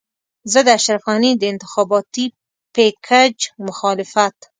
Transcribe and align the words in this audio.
زه 0.51 0.59
د 0.63 0.67
اشرف 0.77 1.01
غني 1.11 1.31
د 1.37 1.43
انتخاباتي 1.53 2.25
پېکج 2.75 3.37
مخالفت. 3.67 4.37